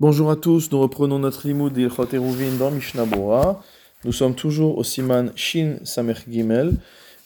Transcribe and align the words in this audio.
Bonjour 0.00 0.30
à 0.30 0.36
tous, 0.36 0.72
nous 0.72 0.80
reprenons 0.80 1.20
notre 1.20 1.46
limoud 1.46 1.74
d'Ilchot 1.74 2.14
Eruvin 2.14 2.56
dans 2.58 2.72
Mishnah. 2.72 3.04
Nous 4.04 4.12
sommes 4.12 4.34
toujours 4.34 4.78
au 4.78 4.82
Siman 4.82 5.30
Shin 5.36 5.78
Samer 5.84 6.14
Gimel 6.28 6.74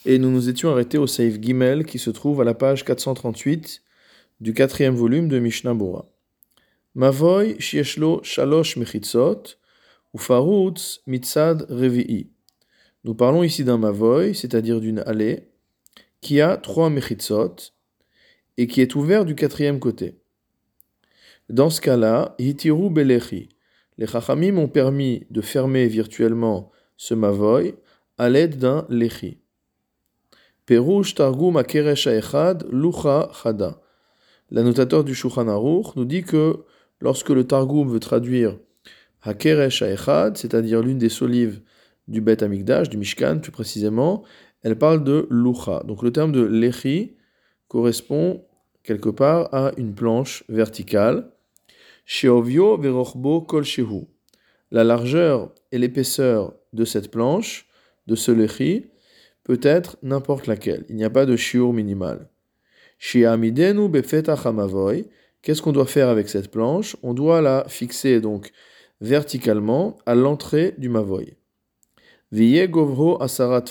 et 0.05 0.19
nous 0.19 0.29
nous 0.29 0.47
étions 0.49 0.69
arrêtés 0.69 0.99
au 0.99 1.07
Seif 1.07 1.41
Gimel 1.41 1.85
qui 1.85 1.97
se 1.97 2.11
trouve 2.11 2.41
à 2.41 2.43
la 2.43 2.53
page 2.53 2.85
438 2.85 3.81
du 4.41 4.53
quatrième 4.53 4.95
volume 4.95 5.27
de 5.27 5.39
Mishnah 5.39 5.73
Bora. 5.73 6.05
Mavoy 6.93 7.55
Shieshlo 7.57 8.21
Shalosh 8.21 8.75
Mechitzot 8.75 9.43
Ufarutz 10.13 11.01
Mitzad 11.07 11.65
Revi'i. 11.69 12.29
Nous 13.05 13.15
parlons 13.15 13.41
ici 13.43 13.63
d'un 13.63 13.77
Mavoy, 13.77 14.35
c'est-à-dire 14.35 14.81
d'une 14.81 14.99
allée, 14.99 15.47
qui 16.21 16.41
a 16.41 16.57
trois 16.57 16.91
Mechitzot 16.91 17.55
et 18.57 18.67
qui 18.67 18.81
est 18.81 18.93
ouvert 18.93 19.25
du 19.25 19.33
quatrième 19.33 19.79
côté. 19.79 20.19
Dans 21.49 21.69
ce 21.69 21.79
cas-là, 21.79 22.35
hitiru 22.39 22.89
belechi. 22.89 23.47
Les 23.97 24.05
chachamim 24.05 24.57
ont 24.57 24.67
permis 24.67 25.25
de 25.29 25.39
fermer 25.39 25.87
virtuellement 25.87 26.71
ce 26.97 27.13
mavoy 27.13 27.75
à 28.17 28.29
l'aide 28.29 28.57
d'un 28.57 28.85
lechi. 28.89 29.39
Perush 30.65 31.15
targum 31.15 31.55
akeresh 31.55 32.07
echad 32.07 32.67
lucha 32.69 33.31
chada. 33.31 33.79
L'annotateur 34.51 35.05
du 35.05 35.15
Shulchan 35.15 35.47
Aruch 35.47 35.95
nous 35.95 36.03
dit 36.03 36.23
que 36.23 36.65
lorsque 36.99 37.29
le 37.29 37.45
targum 37.45 37.89
veut 37.89 38.01
traduire 38.01 38.57
hakeresh 39.21 39.83
echad, 39.83 40.35
c'est-à-dire 40.35 40.81
l'une 40.81 40.97
des 40.97 41.07
solives 41.07 41.61
du 42.09 42.19
Bet 42.19 42.43
Amikdash, 42.43 42.89
du 42.89 42.97
Mishkan 42.97 43.39
plus 43.39 43.53
précisément, 43.53 44.23
elle 44.63 44.77
parle 44.77 45.05
de 45.05 45.27
lucha. 45.31 45.81
Donc 45.87 46.03
le 46.03 46.11
terme 46.11 46.33
de 46.33 46.41
lechi 46.41 47.15
correspond 47.69 48.43
quelque 48.83 49.09
part 49.09 49.53
à 49.53 49.71
une 49.77 49.95
planche 49.95 50.43
verticale 50.49 51.31
la 54.71 54.83
largeur 54.83 55.51
et 55.71 55.77
l'épaisseur 55.77 56.53
de 56.73 56.85
cette 56.85 57.11
planche, 57.11 57.67
de 58.07 58.15
ce 58.15 58.31
lechi, 58.31 58.85
peut 59.43 59.59
être 59.61 59.97
n'importe 60.03 60.47
laquelle. 60.47 60.85
Il 60.89 60.95
n'y 60.95 61.03
a 61.03 61.09
pas 61.09 61.25
de 61.25 61.35
shiur 61.35 61.73
minimal. 61.73 62.29
Qu'est-ce 65.41 65.61
qu'on 65.61 65.71
doit 65.71 65.85
faire 65.85 66.09
avec 66.09 66.29
cette 66.29 66.51
planche? 66.51 66.95
On 67.03 67.13
doit 67.13 67.41
la 67.41 67.65
fixer 67.67 68.19
donc 68.19 68.51
verticalement 68.99 69.97
à 70.05 70.15
l'entrée 70.15 70.75
du 70.77 70.89
mavoy. 70.89 71.37
govro 72.31 73.21
asarat. 73.21 73.65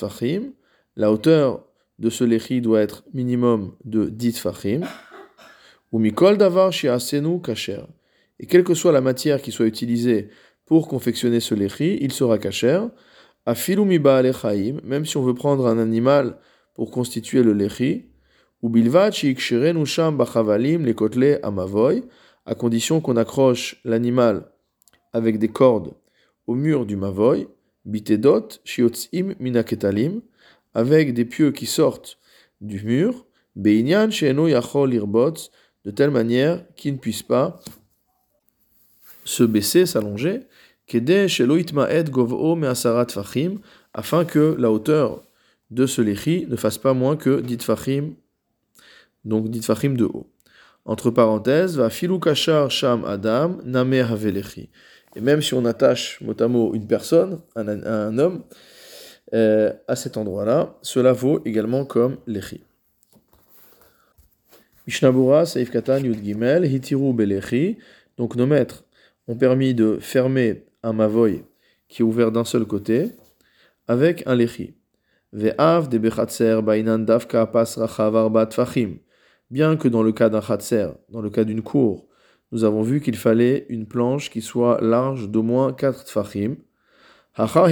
La 0.97 1.13
hauteur 1.13 1.65
de 1.99 2.11
ce 2.11 2.25
lechi 2.25 2.61
doit 2.61 2.81
être 2.81 3.05
minimum 3.13 3.75
de 3.85 4.07
10 4.07 4.39
fachim. 4.39 4.81
Ou 5.93 5.99
mikol 5.99 6.37
davar 6.39 6.73
shiasenu 6.73 7.41
kasher. 7.41 7.85
Et 8.39 8.47
quelle 8.47 8.65
que 8.65 8.75
soit 8.75 8.93
la 8.93 9.01
matière 9.01 9.41
qui 9.41 9.53
soit 9.53 9.67
utilisée 9.67 10.29
pour 10.67 10.89
confectionner 10.89 11.41
ce 11.41 11.55
lechi, 11.55 11.99
il 12.01 12.13
sera 12.13 12.39
kacher. 12.39 12.81
A 13.47 13.55
filumiba 13.55 14.17
alechaim, 14.19 14.81
même 14.83 15.07
si 15.07 15.17
on 15.17 15.23
veut 15.23 15.35
prendre 15.35 15.67
un 15.67 15.79
animal 15.79 16.39
pour 16.75 16.91
constituer 16.91 17.43
le 17.43 17.53
lechi, 17.53 18.07
ou 18.63 18.73
les 18.75 18.97
à 22.47 22.55
condition 22.55 23.01
qu'on 23.01 23.17
accroche 23.17 23.81
l'animal 23.85 24.51
avec 25.13 25.39
des 25.39 25.49
cordes 25.49 25.95
au 26.47 26.55
mur 26.55 26.87
du 26.87 26.97
mavoy, 26.97 27.49
bitedot 27.85 28.49
shiotzim 28.65 29.35
minaketalim, 29.41 30.21
avec 30.75 31.13
des 31.15 31.25
pieux 31.25 31.53
qui 31.53 31.67
sortent 31.67 32.19
du 32.61 32.83
mur, 32.85 33.27
yachol 33.57 34.91
de 35.85 35.91
telle 35.91 36.11
manière 36.11 36.65
qu'il 36.75 36.95
ne 36.95 36.99
puisse 36.99 37.23
pas 37.23 37.61
se 39.27 39.43
baisser, 39.43 39.85
s'allonger, 39.87 40.47
afin 43.95 44.25
que 44.25 44.57
la 44.59 44.71
hauteur 44.71 45.23
de 45.71 45.87
ce 45.87 46.01
lechi 46.01 46.47
ne 46.49 46.57
fasse 46.57 46.79
pas 46.79 46.95
moins 46.95 47.17
que 47.17 47.41
dit 47.41 47.59
fachim, 47.59 48.15
donc 49.25 49.51
dit 49.51 49.63
fachim 49.63 49.91
de 49.91 50.05
haut. 50.05 50.31
Entre 50.85 51.11
parenthèses, 51.11 51.77
va 51.77 51.91
filou 51.91 52.21
kachar 52.21 52.71
sham 52.71 53.05
adam 53.05 53.59
name 53.65 53.95
havelechi. 53.95 54.71
Et 55.17 55.21
même 55.21 55.43
si 55.43 55.55
on 55.55 55.65
attache 55.65 56.21
mot 56.21 56.75
une 56.75 56.87
personne, 56.87 57.41
un, 57.57 58.19
homme, 58.19 58.45
euh, 59.35 59.73
à 59.89 59.97
cet 59.97 60.17
endroit-là, 60.17 60.77
cela 60.83 61.13
vaut 61.13 61.41
également 61.45 61.85
comme 61.85 62.19
lechi. 62.29 62.63
Mishnabura, 64.87 65.47
Saif 65.47 65.71
Katan, 65.71 66.05
Hitiru 66.05 67.13
Belechi. 67.13 67.79
Donc 68.17 68.37
nos 68.37 68.47
maîtres 68.47 68.86
ont 69.29 69.37
permis 69.37 69.75
de 69.75 69.99
fermer 70.01 70.65
un 70.83 70.93
mavoy 70.93 71.45
qui 71.89 72.03
est 72.03 72.05
ouvert 72.05 72.33
d'un 72.33 72.45
seul 72.45 72.65
côté 72.65 73.13
avec 73.89 74.23
un 74.27 74.35
lechi. 74.35 74.75
Bien 75.33 75.55
que 79.77 79.89
dans 79.89 80.03
le 80.03 80.13
cas 80.13 80.29
d'un 80.29 80.41
chatser, 80.41 80.89
dans 81.09 81.21
le 81.21 81.31
cas 81.31 81.45
d'une 81.45 81.63
cour, 81.63 82.09
nous 82.53 82.65
avons 82.65 82.83
vu 82.83 83.01
qu'il 83.01 83.17
fallait 83.17 83.67
une 83.69 83.87
planche 83.87 84.31
qui 84.31 84.41
soit 84.41 84.81
large 84.81 85.29
d'au 85.29 85.43
moins 85.43 85.73
4 85.73 86.05
tfachim. 86.05 86.57
Hacha. 87.35 87.67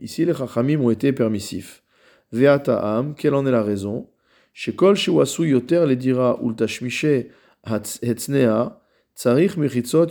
Ici, 0.00 0.24
les 0.24 0.34
chachamim 0.34 0.80
ont 0.80 0.90
été 0.90 1.12
permissifs. 1.12 1.82
Ve'ata'am, 2.32 3.14
quelle 3.14 3.34
en 3.34 3.46
est 3.46 3.52
la 3.52 3.62
raison? 3.62 4.08
Shekol 4.52 4.96
shiwasu 4.96 5.48
yoter 5.48 5.86
le 5.86 5.96
dira 5.96 6.38
ultashmishe 9.16 9.76
hetznea 9.76 10.06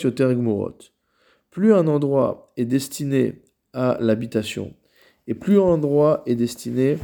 plus 1.52 1.74
un 1.74 1.88
endroit 1.88 2.52
est 2.58 2.66
destiné 2.66 3.44
à 3.74 3.98
l'habitation, 4.00 4.74
et 5.28 5.34
plus 5.34 5.58
un 5.58 5.64
endroit 5.64 6.24
est 6.26 6.36
destiné 6.36 6.98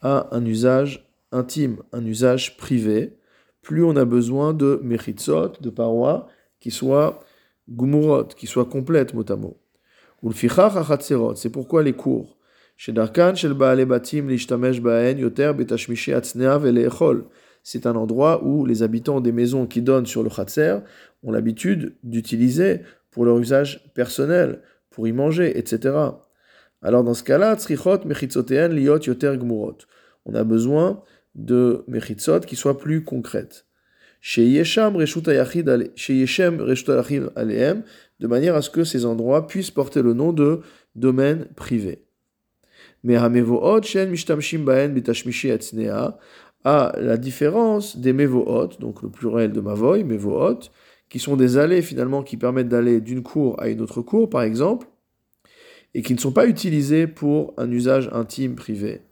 à 0.00 0.28
un 0.34 0.44
usage 0.44 1.06
intime, 1.32 1.82
un 1.92 2.04
usage 2.04 2.56
privé, 2.56 3.16
plus 3.62 3.84
on 3.84 3.96
a 3.96 4.04
besoin 4.04 4.54
de 4.54 4.80
mechitzot, 4.82 5.52
de 5.60 5.70
parois, 5.70 6.28
qui 6.60 6.70
soient 6.70 7.20
gumurot, 7.68 8.24
qui 8.36 8.46
soient 8.46 8.64
complètes 8.64 9.14
mot 9.14 9.24
à 9.28 9.36
mot. 9.36 9.58
C'est 11.34 11.50
pourquoi 11.50 11.82
les 11.82 11.92
cours. 11.92 12.36
Batim, 12.88 14.28
Yoter, 14.30 15.52
c'est 17.62 17.86
un 17.86 17.96
endroit 17.96 18.44
où 18.44 18.64
les 18.66 18.82
habitants 18.82 19.20
des 19.20 19.32
maisons 19.32 19.66
qui 19.66 19.82
donnent 19.82 20.06
sur 20.06 20.22
le 20.22 20.30
Khatser 20.30 20.78
ont 21.22 21.32
l'habitude 21.32 21.94
d'utiliser 22.02 22.80
pour 23.10 23.24
leur 23.24 23.38
usage 23.38 23.90
personnel, 23.94 24.62
pour 24.90 25.06
y 25.06 25.12
manger, 25.12 25.58
etc. 25.58 25.94
Alors 26.82 27.04
dans 27.04 27.14
ce 27.14 27.24
cas-là, 27.24 27.56
liot 28.68 28.98
yoter 28.98 29.36
gmurot. 29.38 29.78
On 30.26 30.34
a 30.34 30.44
besoin 30.44 31.02
de 31.34 31.84
mechitzot 31.88 32.40
qui 32.40 32.56
soient 32.56 32.78
plus 32.78 33.04
concrètes. 33.04 33.66
Chez 34.20 34.46
Yeshem 34.46 34.96
aleem, 37.36 37.82
de 38.20 38.26
manière 38.26 38.54
à 38.54 38.62
ce 38.62 38.70
que 38.70 38.84
ces 38.84 39.06
endroits 39.06 39.46
puissent 39.46 39.70
porter 39.70 40.02
le 40.02 40.12
nom 40.12 40.32
de 40.32 40.60
domaine 40.94 41.46
privé. 41.56 42.04
Mais 43.02 43.16
shen 43.82 44.10
mishtamshim 44.10 44.64
baen 44.64 44.92
bitashmishi 44.92 45.50
atznea, 45.50 46.18
à 46.64 46.92
la 46.98 47.16
différence 47.16 47.96
des 47.96 48.12
mevohot, 48.12 48.68
donc 48.78 49.02
le 49.02 49.10
pluriel 49.10 49.52
de 49.52 49.60
mavoy, 49.60 50.04
mevohot, 50.04 50.60
qui 51.08 51.18
sont 51.18 51.36
des 51.36 51.58
allées 51.58 51.82
finalement 51.82 52.22
qui 52.22 52.36
permettent 52.36 52.68
d'aller 52.68 53.00
d'une 53.00 53.22
cour 53.22 53.60
à 53.60 53.68
une 53.68 53.80
autre 53.80 54.02
cour, 54.02 54.28
par 54.28 54.42
exemple, 54.42 54.86
et 55.94 56.02
qui 56.02 56.14
ne 56.14 56.18
sont 56.18 56.32
pas 56.32 56.46
utilisées 56.46 57.06
pour 57.06 57.54
un 57.56 57.70
usage 57.70 58.08
intime 58.12 58.54
privé. 58.54 59.02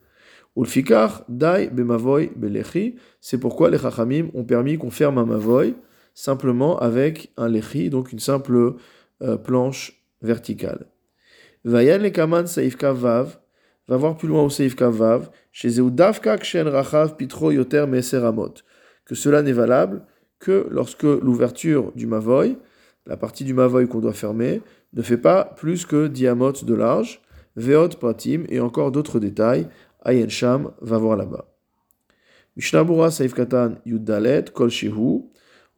Ulfikar, 0.56 1.24
dai 1.28 1.68
bemavoy 1.72 2.30
belechi, 2.36 2.96
c'est 3.20 3.38
pourquoi 3.38 3.70
les 3.70 3.78
chachamim 3.78 4.28
ont 4.34 4.44
permis 4.44 4.76
qu'on 4.76 4.90
ferme 4.90 5.18
un 5.18 5.24
mavoy 5.24 5.74
simplement 6.14 6.78
avec 6.78 7.32
un 7.36 7.48
lechi, 7.48 7.90
donc 7.90 8.12
une 8.12 8.18
simple 8.18 8.74
euh, 9.22 9.36
planche 9.36 10.02
verticale. 10.20 10.86
Vayan 11.64 11.98
le 11.98 12.10
kaman 12.10 12.46
saifka 12.46 12.92
vav, 12.92 13.38
va 13.88 13.96
voir 13.96 14.16
plus 14.16 14.28
loin 14.28 14.42
au 14.42 14.50
Seif 14.50 14.76
Kavav, 14.76 15.30
chez 15.52 15.70
Zeudavka 15.70 16.36
Kshen 16.38 16.68
Rachav 16.68 17.16
Pitro 17.16 17.50
Yoter 17.50 17.86
Meseramot, 17.86 18.54
que 19.04 19.14
cela 19.14 19.42
n'est 19.42 19.52
valable 19.52 20.02
que 20.38 20.66
lorsque 20.70 21.02
l'ouverture 21.02 21.92
du 21.96 22.06
Mavoy, 22.06 22.58
la 23.06 23.16
partie 23.16 23.44
du 23.44 23.54
Mavoy 23.54 23.88
qu'on 23.88 24.00
doit 24.00 24.12
fermer, 24.12 24.60
ne 24.92 25.02
fait 25.02 25.16
pas 25.16 25.44
plus 25.56 25.86
que 25.86 26.06
diamot 26.06 26.52
de 26.52 26.74
large, 26.74 27.22
Veot 27.56 27.96
Pratim 27.98 28.44
et 28.48 28.60
encore 28.60 28.92
d'autres 28.92 29.18
détails, 29.18 29.66
Ayen 30.04 30.28
Sham 30.28 30.70
va 30.80 30.98
voir 30.98 31.16
là-bas. 31.16 31.46
Mishnabura 32.56 33.10
Saif 33.10 33.34
Katan 33.34 33.76
Yuddalet 33.84 34.44
Kol 34.52 34.70
Shehu, 34.70 35.22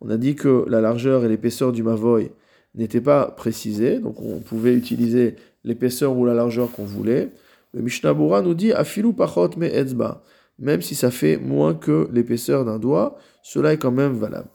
on 0.01 0.11
a 0.11 0.17
dit 0.17 0.35
que 0.35 0.65
la 0.69 0.81
largeur 0.81 1.25
et 1.25 1.29
l'épaisseur 1.29 1.73
du 1.73 1.83
Mavoy 1.83 2.33
n'étaient 2.75 3.01
pas 3.01 3.27
précisées, 3.27 3.99
donc 3.99 4.21
on 4.21 4.41
pouvait 4.41 4.75
utiliser 4.75 5.37
l'épaisseur 5.65 6.17
ou 6.17 6.25
la 6.25 6.35
largeur 6.35 6.71
qu'on 6.71 6.85
voulait. 6.85 7.31
Le 7.73 7.83
Mishnah 7.83 8.15
nous 8.15 8.55
dit 8.55 8.73
Afilu 8.73 9.13
pachot 9.13 9.51
me 9.57 9.67
etzba. 9.67 10.23
Même 10.59 10.83
si 10.83 10.95
ça 10.95 11.11
fait 11.11 11.39
moins 11.39 11.75
que 11.75 12.09
l'épaisseur 12.13 12.65
d'un 12.65 12.79
doigt, 12.79 13.17
cela 13.43 13.73
est 13.73 13.79
quand 13.79 13.93
même 13.93 14.13
valable. 14.13 14.51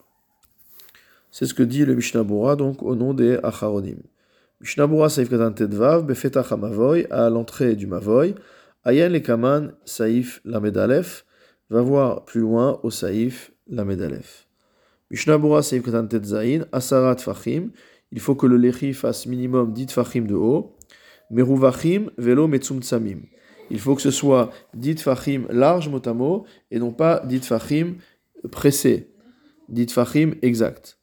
C'est 1.32 1.46
ce 1.46 1.54
que 1.54 1.64
dit 1.64 1.84
le 1.84 1.96
Mishnah 1.96 2.24
Bura, 2.24 2.56
donc 2.56 2.84
au 2.84 2.96
nom 2.96 3.14
des 3.14 3.38
Acharonim. 3.44 3.98
Mishnah 4.62 4.88
Bura 4.88 5.10
Saif 5.10 5.30
Katan 5.30 5.52
Tedvav, 5.52 6.06
Befetach 6.06 6.52
HaMavoy, 6.52 7.08
à 7.10 7.30
l'entrée 7.30 7.76
du 7.76 7.88
Mavoy, 7.88 8.36
Ayen 8.86 9.10
le 9.10 9.20
Kaman 9.20 9.74
Saif 9.84 10.42
Lamedalef, 10.46 11.26
va 11.70 11.82
voir 11.82 12.24
plus 12.24 12.42
loin 12.42 12.80
au 12.84 12.92
Saif 12.92 13.52
Lamedalef. 13.68 14.48
Mishnah 15.10 15.38
Bura 15.38 15.64
Saif 15.64 15.84
Katan 15.84 16.08
Asarat 16.72 17.18
Fachim, 17.18 17.72
il 18.12 18.20
faut 18.20 18.36
que 18.36 18.46
le 18.46 18.58
Lechi 18.58 18.94
fasse 18.94 19.26
minimum 19.26 19.74
10 19.74 19.92
Fachim 19.92 20.22
de 20.22 20.36
haut, 20.36 20.75
Meruvachim 21.32 22.12
Velo 22.18 22.48
Metsum 22.48 22.82
Tsamim. 22.82 23.22
Il 23.70 23.80
faut 23.80 23.96
que 23.96 24.02
ce 24.02 24.12
soit 24.12 24.52
10 24.76 25.02
Fachim 25.02 25.46
large 25.50 25.90
motamo 25.90 26.46
et 26.72 26.80
non 26.80 26.92
pas 26.92 27.22
10 27.26 27.40
Fachim 27.42 27.96
pressé, 28.52 29.12
10 29.70 29.92
Fachim 29.92 30.36
exact. 30.42 31.00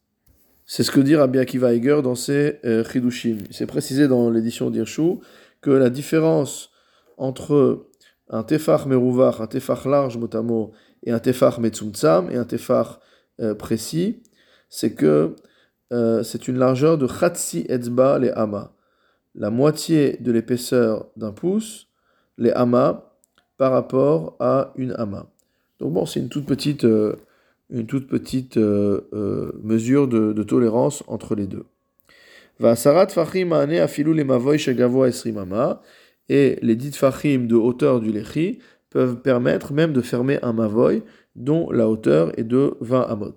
C'est 0.65 0.83
ce 0.83 0.91
que 0.91 1.01
dit 1.01 1.15
Rabbi 1.15 1.39
Akiva 1.39 1.73
Eger 1.73 2.01
dans 2.01 2.15
ses 2.15 2.59
euh, 2.63 2.83
Chidushim. 2.85 3.39
C'est 3.51 3.65
précisé 3.65 4.07
dans 4.07 4.29
l'édition 4.29 4.69
d'Irshu 4.69 5.19
que 5.61 5.71
la 5.71 5.89
différence 5.89 6.71
entre 7.17 7.87
un 8.29 8.43
tefach 8.43 8.85
meruvach, 8.85 9.41
un 9.41 9.47
tefach 9.47 9.85
large 9.85 10.17
motamo, 10.17 10.71
et 11.03 11.11
un 11.11 11.19
tefach 11.19 11.59
metzumtsam, 11.59 12.31
et 12.31 12.37
un 12.37 12.45
tefach 12.45 12.99
euh, 13.41 13.53
précis, 13.53 14.23
c'est 14.69 14.93
que 14.93 15.35
euh, 15.91 16.23
c'est 16.23 16.47
une 16.47 16.57
largeur 16.57 16.97
de 16.97 17.07
chatsi 17.07 17.65
etzba 17.69 18.17
les 18.19 18.31
ama, 18.31 18.73
la 19.35 19.49
moitié 19.49 20.17
de 20.19 20.31
l'épaisseur 20.31 21.07
d'un 21.17 21.31
pouce, 21.31 21.87
les 22.37 22.51
ama, 22.51 23.13
par 23.57 23.71
rapport 23.71 24.35
à 24.39 24.73
une 24.75 24.93
ama. 24.97 25.27
Donc 25.79 25.93
bon, 25.93 26.05
c'est 26.05 26.19
une 26.19 26.29
toute 26.29 26.45
petite 26.45 26.85
une 27.73 27.87
toute 27.87 28.07
petite 28.07 28.57
euh, 28.57 29.01
euh, 29.13 29.51
mesure 29.61 30.07
de, 30.07 30.31
de, 30.31 30.43
tolérance 30.43 31.03
entre 31.07 31.35
les 31.35 31.47
deux. 31.47 31.65
Et 36.29 36.59
les 36.61 36.75
dites 36.75 36.95
fachim 36.95 37.47
de 37.47 37.55
hauteur 37.55 37.99
du 37.99 38.11
lechi 38.11 38.59
peuvent 38.89 39.21
permettre 39.21 39.73
même 39.73 39.91
de 39.91 40.01
fermer 40.01 40.39
un 40.43 40.53
mavoy 40.53 41.01
dont 41.35 41.71
la 41.71 41.89
hauteur 41.89 42.37
est 42.39 42.43
de 42.43 42.75
20 42.79 43.01
amot. 43.01 43.35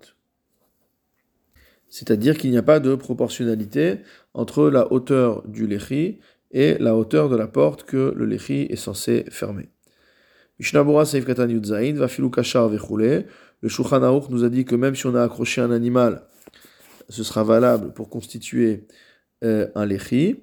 C'est-à-dire 1.88 2.37
qu'il 2.37 2.50
n'y 2.50 2.59
a 2.59 2.62
pas 2.62 2.81
de 2.81 2.94
proportionnalité 2.94 4.00
entre 4.35 4.69
la 4.69 4.93
hauteur 4.93 5.47
du 5.47 5.67
lechi 5.67 6.19
et 6.50 6.77
la 6.79 6.97
hauteur 6.97 7.29
de 7.29 7.37
la 7.37 7.47
porte 7.47 7.85
que 7.85 8.12
le 8.17 8.27
lechi 8.27 8.67
est 8.71 8.77
censé 8.77 9.25
fermer. 9.31 9.69
Le 10.59 10.65
Shulchan 13.69 14.29
nous 14.31 14.44
a 14.44 14.49
dit 14.49 14.65
que 14.65 14.75
même 14.75 14.94
si 14.94 15.06
on 15.06 15.15
a 15.15 15.23
accroché 15.23 15.61
un 15.61 15.71
animal, 15.71 16.23
ce 17.09 17.23
sera 17.23 17.44
valable 17.44 17.93
pour 17.93 18.09
constituer 18.11 18.87
euh, 19.44 19.69
un 19.75 19.87
lechi. 19.87 20.43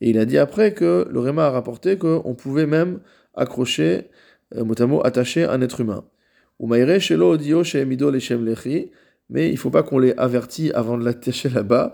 Et 0.00 0.10
il 0.10 0.18
a 0.18 0.24
dit 0.24 0.38
après 0.38 0.74
que 0.74 1.08
le 1.10 1.20
Réma 1.20 1.46
a 1.46 1.50
rapporté 1.50 1.98
qu'on 1.98 2.34
pouvait 2.34 2.66
même 2.66 3.00
accrocher, 3.34 4.10
euh, 4.54 4.64
mot 4.64 5.04
attacher 5.04 5.44
un 5.44 5.60
être 5.60 5.80
humain. 5.80 6.04
Mais 9.30 9.48
il 9.48 9.52
ne 9.52 9.58
faut 9.58 9.70
pas 9.70 9.82
qu'on 9.82 9.98
l'ait 9.98 10.18
averti 10.18 10.72
avant 10.72 10.96
de 10.96 11.04
l'attacher 11.04 11.48
là-bas 11.48 11.92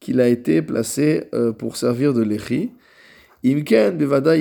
qu'il 0.00 0.20
a 0.20 0.28
été 0.28 0.62
placé 0.62 1.24
euh, 1.34 1.52
pour 1.52 1.76
servir 1.76 2.14
de 2.14 2.22
lechi. 2.22 2.72
Imken 3.44 3.96
bevada 3.96 4.32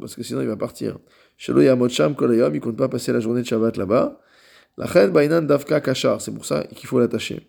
parce 0.00 0.14
que 0.14 0.22
sinon 0.22 0.40
il 0.40 0.48
va 0.48 0.56
partir. 0.56 0.98
Shelo 1.36 1.62
yamotcham 1.62 2.14
kolayom, 2.14 2.54
il 2.54 2.60
compte 2.60 2.76
pas 2.76 2.88
passer 2.88 3.12
la 3.12 3.20
journée 3.20 3.42
de 3.42 3.46
Shabbat 3.46 3.76
là-bas. 3.76 4.20
La 4.78 4.86
bainan 5.08 5.42
davka 5.42 5.80
kachar, 5.80 6.20
c'est 6.20 6.32
pour 6.32 6.44
ça 6.44 6.64
qu'il 6.74 6.86
faut 6.86 6.98
l'attacher. 6.98 7.48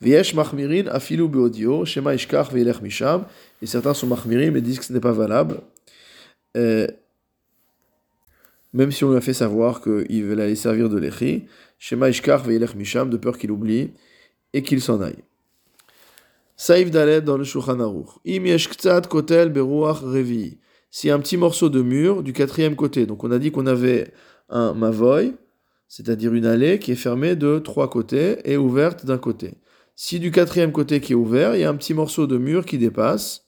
Viesh 0.00 0.34
machmirin 0.34 0.86
afilu 0.88 1.26
beodio, 1.26 1.84
shema 1.84 2.14
ishkach 2.14 2.52
veilech 2.52 2.82
misham, 2.82 3.24
et 3.62 3.66
certains 3.66 3.94
sont 3.94 4.06
machmirin 4.06 4.50
mais 4.50 4.60
disent 4.60 4.78
que 4.78 4.84
ce 4.84 4.92
n'est 4.92 5.00
pas 5.00 5.12
valable. 5.12 5.60
Euh, 6.56 6.86
même 8.72 8.90
si 8.90 9.04
on 9.04 9.10
lui 9.10 9.16
a 9.16 9.20
fait 9.20 9.32
savoir 9.32 9.80
qu'il 9.82 10.24
veut 10.24 10.40
aller 10.40 10.56
servir 10.56 10.88
de 10.88 10.98
l'échi, 10.98 11.46
shema 11.78 12.08
ishkach 12.08 12.44
veilech 12.44 12.74
misham, 12.74 13.10
de 13.10 13.16
peur 13.16 13.38
qu'il 13.38 13.50
oublie 13.50 13.92
et 14.52 14.62
qu'il 14.62 14.80
s'en 14.80 15.00
aille. 15.00 15.22
Saïf 16.56 16.90
Dalet 16.90 17.20
dans 17.20 17.36
le 17.36 17.44
Shulchan 17.44 17.80
Aruch. 17.80 18.18
Im 18.26 18.46
yesh 18.46 18.68
ktsat 18.70 19.08
kotel 19.08 19.50
beruach 19.50 20.00
revi. 20.00 20.58
Si 20.90 21.10
un 21.10 21.18
petit 21.18 21.36
morceau 21.36 21.68
de 21.68 21.82
mur 21.82 22.22
du 22.22 22.32
quatrième 22.32 22.76
côté, 22.76 23.04
donc 23.04 23.24
on 23.24 23.30
a 23.30 23.38
dit 23.38 23.50
qu'on 23.50 23.66
avait 23.66 24.12
un 24.48 24.72
mavoy, 24.72 25.34
c'est-à-dire 25.88 26.32
une 26.32 26.46
allée 26.46 26.78
qui 26.78 26.92
est 26.92 26.96
fermée 26.96 27.36
de 27.36 27.58
trois 27.58 27.90
côtés 27.90 28.38
et 28.50 28.56
ouverte 28.56 29.04
d'un 29.04 29.18
côté. 29.18 29.54
Si 29.94 30.18
du 30.18 30.30
quatrième 30.30 30.72
côté 30.72 31.00
qui 31.00 31.12
est 31.12 31.16
ouvert, 31.16 31.54
il 31.54 31.60
y 31.60 31.64
a 31.64 31.70
un 31.70 31.76
petit 31.76 31.94
morceau 31.94 32.26
de 32.26 32.38
mur 32.38 32.64
qui 32.64 32.78
dépasse, 32.78 33.46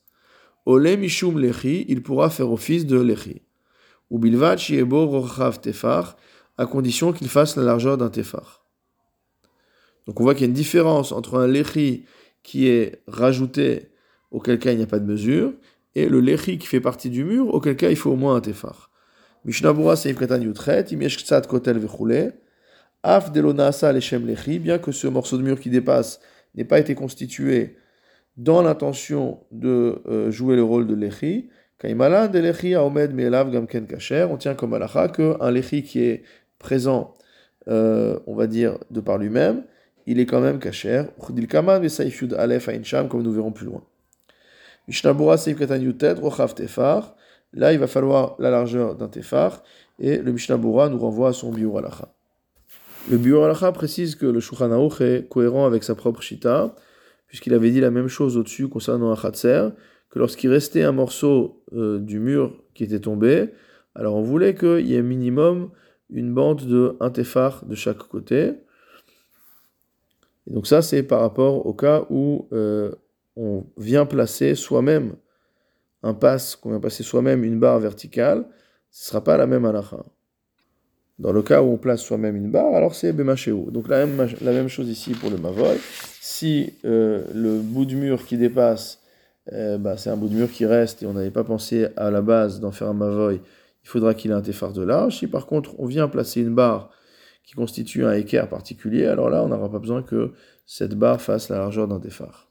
Ole 0.67 0.99
Mishum 0.99 1.39
Lechi, 1.39 1.87
il 1.89 2.03
pourra 2.03 2.29
faire 2.29 2.53
office 2.53 2.85
de 2.85 3.01
Lechi. 3.01 3.41
Ou 4.11 4.19
Bilvat 4.19 4.57
Shiebo 4.57 5.07
Rochav 5.07 5.61
Tefar, 5.61 6.17
à 6.57 6.67
condition 6.67 7.13
qu'il 7.13 7.29
fasse 7.29 7.57
la 7.57 7.63
largeur 7.63 7.97
d'un 7.99 8.09
Tefar. 8.09 8.65
Donc 10.07 10.21
on 10.21 10.25
voit 10.25 10.35
qu'il 10.35 10.43
y 10.43 10.45
a 10.45 10.49
une 10.49 10.55
différence 10.55 11.13
entre 11.13 11.39
un 11.39 11.47
Lechi 11.47 12.05
qui 12.43 12.67
est 12.67 13.03
rajouté, 13.07 13.91
auquel 14.31 14.59
cas 14.59 14.73
il 14.73 14.79
n'y 14.79 14.83
a 14.83 14.87
pas 14.87 14.99
de 14.99 15.05
mesure, 15.05 15.53
et 15.95 16.09
le 16.09 16.21
Lechi 16.21 16.59
qui 16.59 16.67
fait 16.67 16.81
partie 16.81 17.11
du 17.11 17.25
mur, 17.25 17.53
auquel 17.55 17.77
cas 17.77 17.91
il 17.91 17.97
faut 17.97 18.11
au 18.11 18.17
moins 18.17 18.37
un 18.37 18.41
Tefar. 18.41 18.91
Mishnabura 19.45 19.97
Seif 19.97 20.19
Katan 20.19 20.41
Yutret, 20.41 20.87
Im 20.93 21.01
Ksat 21.01 21.43
Kotel 21.43 21.79
Vechule, 21.79 22.33
Af 23.03 23.31
Leshem 23.35 24.27
Lechi, 24.27 24.59
bien 24.59 24.79
que 24.79 24.93
ce 24.93 25.07
morceau 25.07 25.37
de 25.37 25.43
mur 25.43 25.61
qui 25.61 25.71
dépasse 25.71 26.21
n'ait 26.55 26.65
pas 26.65 26.79
été 26.79 26.95
constitué 26.95 27.77
dans 28.37 28.63
l'intention 28.63 29.45
de 29.51 30.03
euh, 30.07 30.31
jouer 30.31 30.57
le 30.57 30.63
rôle 30.63 30.87
de 30.87 30.95
Lechi, 30.95 31.51
On 31.81 31.87
tient 34.37 34.55
comme 34.55 34.75
alacha 34.75 35.09
qu'un 35.09 35.51
Lechi 35.51 35.83
qui 35.83 36.03
est 36.03 36.23
présent, 36.59 37.15
euh, 37.69 38.19
on 38.27 38.35
va 38.35 38.47
dire, 38.47 38.79
de 38.91 39.01
par 39.01 39.19
lui-même, 39.19 39.63
il 40.07 40.19
est 40.19 40.27
quand 40.27 40.41
même 40.41 40.59
Kacher. 40.59 41.05
Yud 41.29 42.35
Alef 42.35 42.69
comme 43.09 43.23
nous 43.23 43.33
verrons 43.33 43.53
plus 43.53 43.67
loin. 43.67 43.83
Mishnabura 44.89 45.37
Là, 47.55 47.73
il 47.73 47.79
va 47.79 47.87
falloir 47.87 48.37
la 48.39 48.51
largeur 48.51 48.95
d'un 48.95 49.09
tefar, 49.09 49.63
et 49.99 50.19
le 50.19 50.33
Mishnah 50.33 50.59
Bura 50.59 50.89
nous 50.89 50.99
renvoie 50.99 51.31
à 51.31 51.33
son 51.33 51.51
biur 51.51 51.79
alacha. 51.79 52.13
Le 53.11 53.17
biur 53.17 53.45
alacha 53.45 53.73
précise 53.73 54.17
que 54.17 54.27
le 54.27 54.41
Shulchan 54.41 54.71
est 55.01 55.29
cohérent 55.29 55.65
avec 55.65 55.83
sa 55.83 55.95
propre 55.95 56.21
shita, 56.21 56.75
puisqu'il 57.27 57.55
avait 57.55 57.71
dit 57.71 57.81
la 57.81 57.91
même 57.91 58.09
chose 58.09 58.37
au-dessus 58.37 58.69
concernant 58.69 59.11
un 59.11 59.17
chatser, 59.17 59.69
que 60.11 60.19
lorsqu'il 60.19 60.51
restait 60.51 60.83
un 60.83 60.93
morceau 60.93 61.63
euh, 61.73 61.99
du 61.99 62.19
mur 62.19 62.63
qui 62.75 62.85
était 62.85 63.01
tombé, 63.01 63.51
alors 63.95 64.17
on 64.17 64.23
voulait 64.23 64.55
qu'il 64.55 64.87
y 64.87 64.95
ait 64.95 65.03
minimum 65.03 65.71
une 66.11 66.33
bande 66.33 66.67
de 66.67 66.97
un 67.01 67.11
de 67.11 67.75
chaque 67.75 67.99
côté. 67.99 68.55
Et 70.47 70.53
donc 70.53 70.67
ça, 70.67 70.83
c'est 70.83 71.03
par 71.03 71.21
rapport 71.21 71.67
au 71.67 71.75
cas 71.75 72.07
où 72.09 72.49
euh, 72.53 72.93
on 73.37 73.65
vient 73.77 74.07
placer 74.07 74.55
soi-même 74.55 75.17
un 76.03 76.15
passe 76.15 76.57
qu'on 76.57 76.71
vient 76.71 76.81
passer 76.81 77.03
soi-même 77.03 77.45
une 77.45 77.59
barre 77.59 77.81
verticale, 77.81 78.47
ce 78.91 79.05
ne 79.05 79.09
sera 79.09 79.25
pas 79.25 79.37
la 79.37 79.47
même 79.47 79.65
halakha. 79.65 80.05
Dans 81.19 81.33
le 81.33 81.43
cas 81.43 81.63
où 81.63 81.67
on 81.67 81.77
place 81.77 82.01
soi-même 82.01 82.37
une 82.37 82.51
barre, 82.51 82.75
alors 82.75 82.95
c'est 82.95 83.13
Bemachéou. 83.13 83.73
Donc 83.73 83.89
la 83.89 84.07
même, 84.07 84.29
la 84.41 84.53
même 84.53 84.69
chose 84.69 84.89
ici 84.89 85.13
pour 85.13 85.31
le 85.31 85.37
Mavol. 85.37 85.77
Si 86.21 86.75
euh, 86.85 87.25
le 87.35 87.59
bout 87.59 87.85
de 87.85 87.97
mur 87.97 88.25
qui 88.25 88.37
dépasse, 88.37 89.01
euh, 89.53 89.79
bah, 89.79 89.97
c'est 89.97 90.11
un 90.11 90.17
bout 90.17 90.29
de 90.29 90.35
mur 90.35 90.51
qui 90.51 90.67
reste 90.67 91.03
et 91.03 91.07
on 91.07 91.15
n'avait 91.15 91.31
pas 91.31 91.45
pensé 91.45 91.89
à 91.97 92.11
la 92.11 92.23
base 92.23 92.61
d'en 92.61 92.71
faire 92.71 92.89
un 92.89 92.95
Mavoy, 92.95 93.41
il 93.83 93.89
faudra 93.89 94.15
qu'il 94.15 94.31
ait 94.31 94.35
un 94.35 94.43
téphare 94.43 94.73
de 94.73 94.83
large. 94.83 95.19
Si 95.19 95.27
par 95.27 95.47
contre 95.47 95.79
on 95.79 95.87
vient 95.87 96.09
placer 96.09 96.41
une 96.41 96.55
barre 96.55 96.91
qui 97.45 97.55
constitue 97.55 98.05
un 98.05 98.13
équerre 98.13 98.49
particulier, 98.49 99.07
alors 99.07 99.31
là 99.31 99.43
on 99.43 99.49
n'aura 99.49 99.71
pas 99.71 99.79
besoin 99.79 100.03
que 100.03 100.33
cette 100.67 100.95
barre 100.95 101.21
fasse 101.21 101.49
la 101.49 101.59
largeur 101.59 101.89
d'un 101.89 102.01
téphare. 102.01 102.49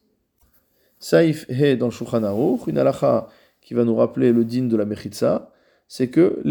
Saif 1.00 1.46
He 1.50 1.78
dans 1.78 1.88
le 1.88 1.92
Shulchan 1.92 2.24
une 2.68 2.78
halakha 2.78 3.28
qui 3.62 3.74
va 3.74 3.84
nous 3.84 3.96
rappeler 3.96 4.32
le 4.32 4.44
din 4.46 4.64
de 4.64 4.78
la 4.78 4.86
Mechitza, 4.86 5.52
c'est 5.88 6.10
que 6.10 6.42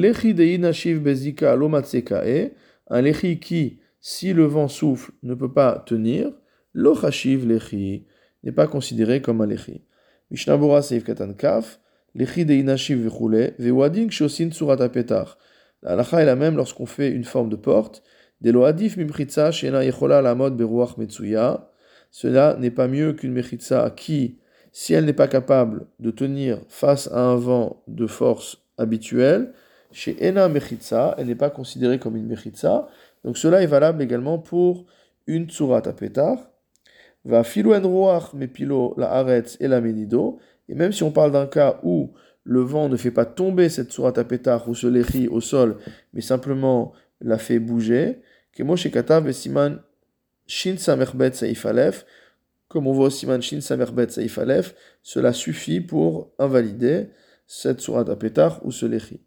Bezika 0.99 1.57
Lomatsekae, 1.57 2.53
un 2.89 3.03
lechi 3.03 3.41
qui, 3.41 3.81
si 4.01 4.33
le 4.33 4.45
vent 4.45 4.69
souffle, 4.69 5.13
ne 5.23 5.35
peut 5.35 5.53
pas 5.53 5.83
tenir, 5.87 6.31
Lochashiv 6.73 7.49
lechi, 7.49 8.05
n'est 8.45 8.53
pas 8.53 8.67
considéré 8.67 9.23
comme 9.23 9.41
un 9.41 9.47
lechi. 9.47 9.83
Mishnabura 10.31 10.83
Seif 10.83 11.05
Katan 11.05 11.35
Kaf, 11.35 11.79
lechi 12.15 12.45
de 12.45 12.55
Inashiv 12.55 12.99
Vechule, 12.99 13.55
Vewading 13.59 14.11
Shosin 14.11 14.51
Surat 14.51 14.89
Petar. 14.89 15.39
La 15.83 15.93
halakha 15.93 16.23
est 16.23 16.27
la 16.27 16.37
même 16.37 16.57
lorsqu'on 16.57 16.87
fait 16.87 17.11
une 17.11 17.25
forme 17.25 17.49
de 17.49 17.57
porte. 17.57 18.03
De 18.41 18.51
loadif 18.51 18.97
mimchitza 18.97 19.53
shena 19.53 19.85
yechola 19.85 20.23
la 20.23 20.35
mode 20.35 20.57
beruach 20.57 20.97
metsuya. 20.99 21.71
Cela 22.11 22.57
n'est 22.59 22.71
pas 22.71 22.89
mieux 22.89 23.13
qu'une 23.13 23.33
mechitza 23.33 23.91
qui, 23.91 24.39
si 24.73 24.95
elle 24.95 25.05
n'est 25.05 25.13
pas 25.13 25.29
capable 25.29 25.87
de 26.01 26.11
tenir 26.11 26.61
face 26.69 27.09
à 27.13 27.21
un 27.21 27.37
vent 27.37 27.83
de 27.87 28.07
force 28.07 28.59
habituelle, 28.79 29.53
chez 29.93 30.17
Ena 30.21 30.49
Mechitza, 30.49 31.15
elle 31.17 31.29
n'est 31.29 31.35
pas 31.35 31.51
considérée 31.51 31.99
comme 31.99 32.17
une 32.17 32.27
Mechitza. 32.27 32.89
Donc 33.25 33.39
cela 33.39 33.63
est 33.63 33.67
valable 33.67 34.03
également 34.03 34.39
pour 34.39 34.85
une 35.27 35.49
Tsurat 35.49 35.83
à 35.87 35.93
va 37.27 37.45
filoen 37.45 37.85
roach 37.85 38.33
mais 38.35 38.51
la 38.97 39.13
aretz 39.13 39.57
et 39.61 39.69
la 39.69 39.81
menido. 39.81 40.39
Et 40.69 40.75
même 40.75 40.93
si 40.93 41.03
on 41.03 41.11
parle 41.11 41.33
d'un 41.33 41.47
cas 41.47 41.81
où 41.83 42.13
le 42.45 42.61
vent 42.61 42.89
ne 42.89 42.97
fait 42.97 43.11
pas 43.11 43.25
tomber 43.25 43.69
cette 43.69 43.93
surat 43.93 44.13
pétard 44.13 44.69
ou 44.69 44.75
ce 44.75 44.87
lechi 44.87 45.29
au 45.29 45.41
sol, 45.41 45.79
mais 46.13 46.21
simplement 46.21 46.93
la 47.21 47.39
fait 47.39 47.59
bouger, 47.59 48.21
que 48.53 48.63
Moshe 48.63 48.91
Katav 48.91 49.31
Siman 49.33 49.81
Shin 50.47 50.77
Samerbet 50.79 51.33
Saif 51.33 51.67
comme 52.69 52.87
on 52.87 52.93
voit 52.93 53.07
au 53.07 53.11
Siman 53.11 53.43
Shin 53.43 53.61
Samerbet 53.61 54.09
Saif 54.09 54.39
cela 55.03 55.33
suffit 55.33 55.81
pour 55.81 56.31
invalider 56.39 57.09
cette 57.47 57.81
surat 57.81 58.05
pétard 58.17 58.61
ou 58.65 58.71
ce 58.71 58.87
lechi. 58.87 59.21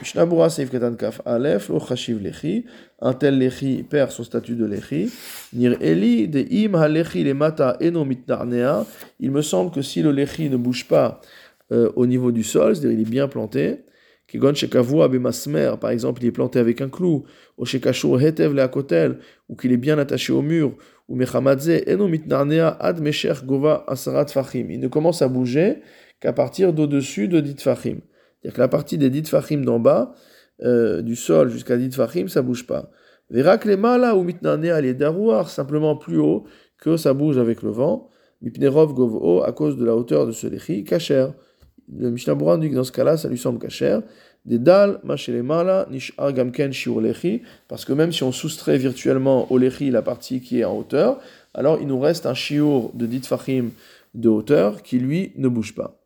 Mishnabura 0.00 0.50
Seif 0.50 0.70
Katan 0.70 0.96
Kaf 0.96 1.20
Aleph, 1.24 1.68
lo 1.68 1.78
Chashiv 1.78 2.20
Lechi, 2.20 2.64
un 3.00 3.12
tel 3.12 3.38
Lechi 3.38 3.82
perd 3.82 4.10
son 4.10 4.24
statut 4.24 4.56
de 4.56 4.64
Lechi. 4.64 5.10
Nir 5.52 5.76
Eli, 5.80 6.28
de 6.28 6.44
Im 6.50 6.74
HaLechi 6.74 7.24
le 7.24 7.34
Mata 7.34 7.76
Eno 7.80 8.04
Mitnarnea, 8.04 8.86
il 9.20 9.30
me 9.30 9.42
semble 9.42 9.70
que 9.70 9.82
si 9.82 10.02
le 10.02 10.10
Lechi 10.10 10.48
ne 10.48 10.56
bouge 10.56 10.88
pas 10.88 11.20
euh, 11.72 11.90
au 11.96 12.06
niveau 12.06 12.32
du 12.32 12.42
sol, 12.42 12.74
c'est-à-dire 12.74 12.98
il 12.98 13.02
est 13.02 13.10
bien 13.10 13.28
planté, 13.28 13.84
Kegon 14.26 14.54
Shekavua 14.54 15.08
Bemasmer, 15.08 15.74
par 15.80 15.90
exemple, 15.90 16.22
il 16.22 16.28
est 16.28 16.32
planté 16.32 16.58
avec 16.58 16.80
un 16.80 16.88
clou, 16.88 17.24
ou 17.58 17.66
Shekashur 17.66 18.20
Hetev 18.20 18.54
Leakotel, 18.54 19.18
ou 19.48 19.56
qu'il 19.56 19.72
est 19.72 19.76
bien 19.76 19.98
attaché 19.98 20.32
au 20.32 20.40
mur, 20.40 20.74
ou 21.08 21.16
Mechamadze 21.16 21.82
Eno 21.86 22.08
Mitnarnea 22.08 22.68
Ad 22.80 23.00
Mesher 23.00 23.34
Gova 23.44 23.84
Asarat 23.86 24.28
Fachim. 24.28 24.70
Il 24.70 24.80
ne 24.80 24.88
commence 24.88 25.20
à 25.20 25.28
bouger 25.28 25.80
qu'à 26.20 26.32
partir 26.32 26.72
d'au-dessus 26.72 27.28
de 27.28 27.40
Dit 27.40 27.56
Fachim. 27.58 27.98
C'est-à-dire 28.42 28.56
que 28.56 28.60
la 28.60 28.68
partie 28.68 28.98
des 28.98 29.10
dit 29.10 29.22
fachim 29.22 29.58
d'en 29.58 29.78
bas, 29.78 30.14
euh, 30.62 31.02
du 31.02 31.16
sol 31.16 31.48
jusqu'à 31.48 31.76
dit 31.76 31.90
ça 31.92 32.42
bouge 32.42 32.66
pas. 32.66 32.90
Verak 33.30 33.64
les 33.64 33.76
mala 33.76 34.16
ou 34.16 34.24
mitnane 34.24 34.80
les 34.80 34.94
darouar, 34.94 35.48
simplement 35.48 35.96
plus 35.96 36.18
haut 36.18 36.44
que 36.78 36.96
ça 36.96 37.14
bouge 37.14 37.38
avec 37.38 37.62
le 37.62 37.70
vent. 37.70 38.10
Mipnerov 38.42 38.92
govo 38.92 39.42
à 39.42 39.52
cause 39.52 39.76
de 39.76 39.84
la 39.84 39.94
hauteur 39.94 40.26
de 40.26 40.32
ce 40.32 40.48
lechi, 40.48 40.84
kacher. 40.84 41.28
Le 41.96 42.10
Mishnah 42.10 42.34
dit 42.58 42.70
que 42.70 42.74
dans 42.74 42.84
ce 42.84 42.92
cas-là, 42.92 43.16
ça 43.16 43.28
lui 43.28 43.38
semble 43.38 43.58
kacher. 43.58 44.00
Des 44.44 44.58
dalles, 44.58 45.00
les 45.28 45.42
mala, 45.42 45.86
nish 45.90 46.12
argamken 46.18 46.72
shiur 46.72 47.00
lechi, 47.00 47.42
parce 47.68 47.84
que 47.84 47.92
même 47.92 48.12
si 48.12 48.24
on 48.24 48.32
soustrait 48.32 48.76
virtuellement 48.76 49.50
au 49.52 49.58
lechi 49.58 49.90
la 49.90 50.02
partie 50.02 50.40
qui 50.40 50.60
est 50.60 50.64
en 50.64 50.76
hauteur, 50.76 51.20
alors 51.54 51.78
il 51.80 51.86
nous 51.86 52.00
reste 52.00 52.26
un 52.26 52.34
shiur 52.34 52.90
de 52.94 53.06
dit 53.06 53.20
fachim 53.20 53.70
de 54.14 54.28
hauteur 54.28 54.82
qui 54.82 54.98
lui 54.98 55.32
ne 55.36 55.48
bouge 55.48 55.74
pas. 55.74 56.01